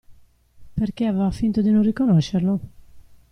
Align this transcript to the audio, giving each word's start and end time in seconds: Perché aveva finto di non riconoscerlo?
Perché 0.73 1.05
aveva 1.05 1.29
finto 1.29 1.61
di 1.61 1.69
non 1.69 1.83
riconoscerlo? 1.83 2.59